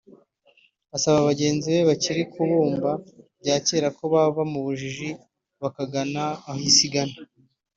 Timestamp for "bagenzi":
1.29-1.65